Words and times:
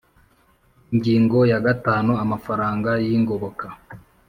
Ingingo 0.91 1.37
ya 1.51 1.59
gatanu 1.65 2.11
Amafaranga 2.23 2.89
y 3.07 3.09
ingoboka 3.17 3.65